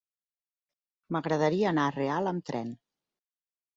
M'agradaria 1.15 1.69
anar 1.73 1.85
a 1.91 1.93
Real 1.99 2.31
amb 2.33 2.49
tren. 2.51 2.77